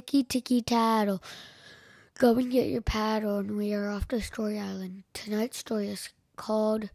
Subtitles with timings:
[0.00, 1.20] ticky ticky tattle.
[2.18, 5.02] Go and get your paddle, and we are off to Story Island.
[5.12, 6.90] Tonight's story is called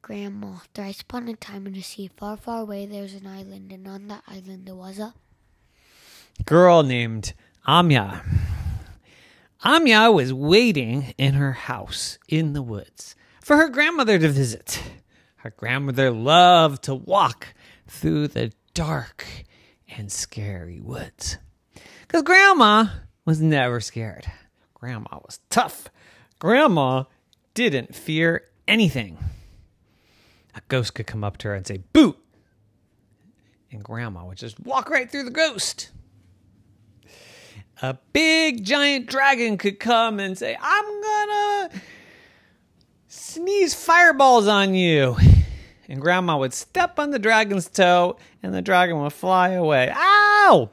[0.00, 0.60] Grandma.
[0.72, 4.08] Thrice upon a time in the sea, far, far away, there's an island, and on
[4.08, 5.12] that island there was a
[6.46, 7.34] girl named
[7.68, 8.22] Amya.
[9.62, 14.82] Amya was waiting in her house in the woods for her grandmother to visit.
[15.36, 17.48] Her grandmother loved to walk
[17.86, 19.26] through the dark
[19.94, 21.36] and scary woods.
[22.10, 22.86] Because Grandma
[23.24, 24.26] was never scared.
[24.74, 25.88] Grandma was tough.
[26.40, 27.04] Grandma
[27.54, 29.16] didn't fear anything.
[30.56, 32.18] A ghost could come up to her and say, Boot!
[33.70, 35.92] And Grandma would just walk right through the ghost.
[37.80, 41.70] A big giant dragon could come and say, I'm gonna
[43.06, 45.16] sneeze fireballs on you.
[45.88, 49.92] And Grandma would step on the dragon's toe and the dragon would fly away.
[49.94, 50.70] Ow!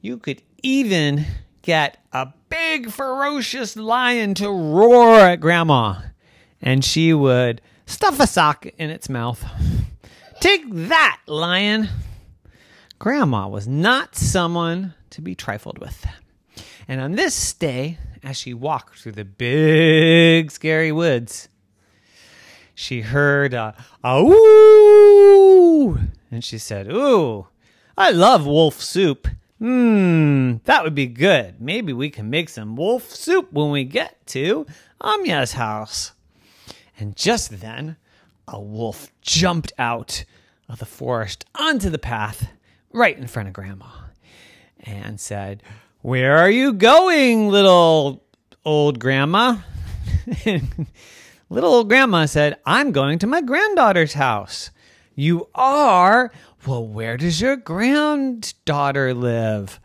[0.00, 1.26] You could even
[1.62, 5.96] get a big ferocious lion to roar at Grandma,
[6.62, 9.44] and she would stuff a sock in its mouth.
[10.40, 11.88] Take that, lion!
[13.00, 16.06] Grandma was not someone to be trifled with.
[16.86, 21.48] And on this day, as she walked through the big, scary woods,
[22.72, 25.98] she heard a, a woo!
[26.30, 27.48] And she said, Ooh,
[27.96, 29.26] I love wolf soup.
[29.58, 31.60] Hmm, that would be good.
[31.60, 34.66] Maybe we can make some wolf soup when we get to
[35.00, 36.12] Amya's house.
[36.98, 37.96] And just then,
[38.46, 40.24] a wolf jumped out
[40.68, 42.50] of the forest onto the path
[42.92, 43.86] right in front of Grandma
[44.80, 45.62] and said,
[46.02, 48.22] Where are you going, little
[48.64, 49.58] old grandma?
[51.50, 54.70] little old grandma said, I'm going to my granddaughter's house.
[55.14, 56.30] You are?
[56.66, 59.80] Well, where does your granddaughter live?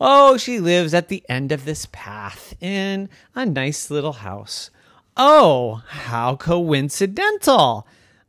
[0.00, 4.70] Oh, she lives at the end of this path in a nice little house.
[5.16, 7.86] Oh, how coincidental!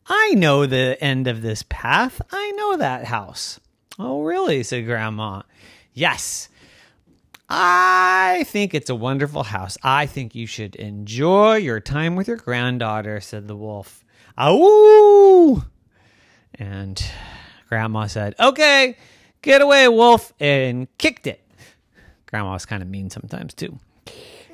[0.08, 2.22] I know the end of this path.
[2.32, 3.60] I know that house.
[4.00, 4.64] Oh, really?
[4.64, 5.44] said Grandma.
[5.94, 6.50] Yes.
[7.48, 9.78] I think it's a wonderful house.
[9.84, 14.04] I think you should enjoy your time with your granddaughter, said the wolf.
[14.38, 15.64] Ow!
[16.56, 17.04] And
[17.72, 18.98] Grandma said, Okay,
[19.42, 21.42] get away, wolf, and kicked it.
[22.26, 23.80] Grandma was kind of mean sometimes, too.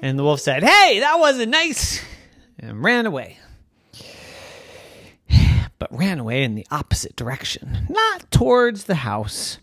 [0.03, 1.99] And the wolf said, Hey, that wasn't nice,
[2.59, 3.39] and ran away.
[5.79, 9.57] But ran away in the opposite direction, not towards the house.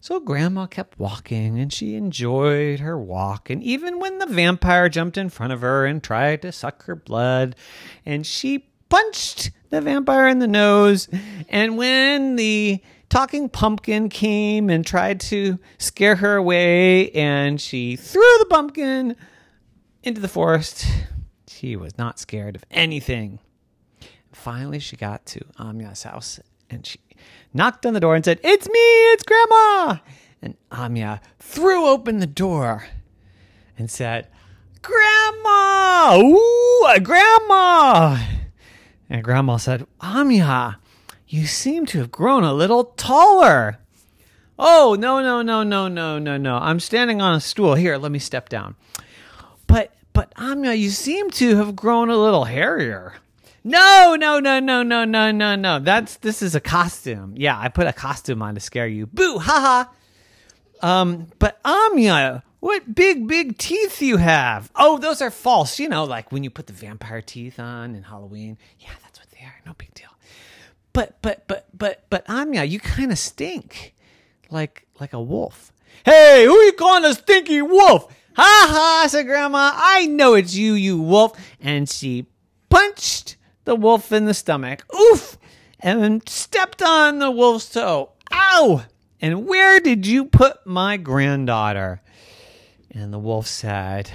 [0.00, 3.48] So Grandma kept walking and she enjoyed her walk.
[3.48, 6.96] And even when the vampire jumped in front of her and tried to suck her
[6.96, 7.56] blood,
[8.04, 11.08] and she punched the vampire in the nose.
[11.48, 18.22] And when the talking pumpkin came and tried to scare her away, and she threw
[18.38, 19.16] the pumpkin
[20.02, 20.86] into the forest,
[21.48, 23.40] she was not scared of anything.
[24.32, 26.98] Finally, she got to Amya's house and she
[27.52, 28.80] knocked on the door and said, It's me,
[29.12, 29.98] it's Grandma.
[30.42, 32.86] And Amya threw open the door
[33.78, 34.28] and said,
[34.82, 36.18] Grandma!
[36.18, 38.18] Ooh, Grandma!
[39.08, 40.76] And Grandma said, Amya,
[41.28, 43.78] you seem to have grown a little taller.
[44.58, 46.56] Oh, no, no, no, no, no, no, no.
[46.56, 47.74] I'm standing on a stool.
[47.74, 48.76] Here, let me step down.
[49.66, 53.14] But, but Amya, you seem to have grown a little hairier.
[53.64, 55.78] No, no, no, no, no, no, no, no.
[55.78, 57.32] That's this is a costume.
[57.36, 59.06] Yeah, I put a costume on to scare you.
[59.06, 59.90] Boo, haha.
[60.82, 64.70] Um, but Amya, what big, big teeth you have.
[64.74, 65.78] Oh, those are false.
[65.78, 68.56] You know, like when you put the vampire teeth on in Halloween.
[68.80, 69.54] Yeah, that's what they are.
[69.66, 70.08] No big deal.
[70.94, 73.94] But, but, but, but, but Amya, you kind of stink,
[74.48, 75.74] like, like a wolf.
[76.06, 78.10] Hey, who are you calling a stinky wolf?
[78.34, 79.72] Ha ha, said Grandma.
[79.74, 81.38] I know it's you, you wolf.
[81.60, 82.28] And she
[82.70, 83.36] punched
[83.66, 84.86] the wolf in the stomach.
[84.94, 85.36] Oof!
[85.80, 88.12] And stepped on the wolf's toe.
[88.32, 88.84] Ow!
[89.20, 92.00] And where did you put my granddaughter?
[92.94, 94.10] And the wolf said,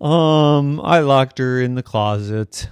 [0.00, 2.68] Um, I locked her in the closet.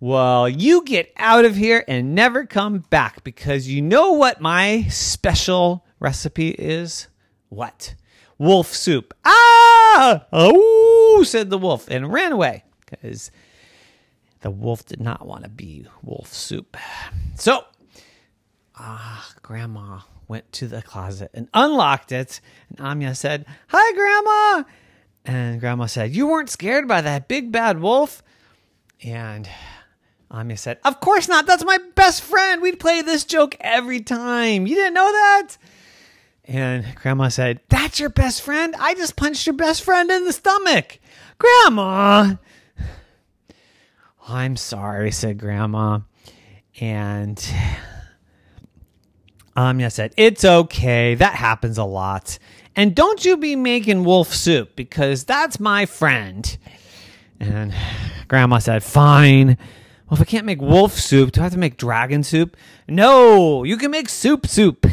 [0.00, 4.86] Well, you get out of here and never come back because you know what my
[4.88, 7.08] special recipe is?
[7.50, 7.94] What?
[8.38, 9.12] Wolf soup.
[9.24, 10.24] Ah!
[10.32, 13.30] Oh, said the wolf and ran away because
[14.40, 16.76] the wolf did not want to be wolf soup.
[17.34, 17.64] So,
[18.78, 22.40] ah, Grandma went to the closet and unlocked it.
[22.68, 24.68] And Amya said, Hi, Grandma.
[25.24, 28.22] And Grandma said, You weren't scared by that big bad wolf?
[29.02, 29.48] And
[30.30, 31.46] Amya said, Of course not.
[31.46, 32.60] That's my best friend.
[32.62, 34.66] We'd play this joke every time.
[34.66, 35.48] You didn't know that?
[36.44, 38.74] And Grandma said, That's your best friend?
[38.78, 40.98] I just punched your best friend in the stomach.
[41.38, 42.36] Grandma!
[44.28, 46.00] I'm sorry, said Grandma.
[46.80, 47.38] And
[49.58, 51.16] Um, Anya said, It's okay.
[51.16, 52.38] That happens a lot.
[52.76, 56.56] And don't you be making wolf soup because that's my friend.
[57.40, 57.74] And
[58.28, 59.58] Grandma said, Fine.
[60.08, 62.56] Well, if I can't make wolf soup, do I have to make dragon soup?
[62.86, 64.86] No, you can make soup soup.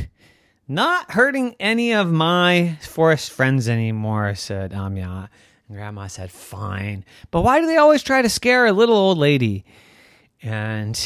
[0.67, 5.29] Not hurting any of my forest friends anymore, said Amya.
[5.67, 7.05] And Grandma said, Fine.
[7.29, 9.63] But why do they always try to scare a little old lady?
[10.41, 10.99] And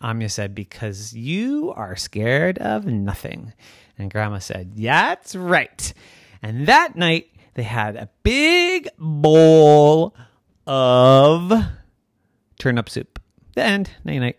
[0.00, 3.52] Amya said, Because you are scared of nothing.
[3.98, 5.92] And Grandma said, That's right.
[6.42, 10.14] And that night, they had a big bowl
[10.66, 11.52] of
[12.58, 13.20] turnip soup.
[13.54, 13.90] The end.
[14.04, 14.38] Night night.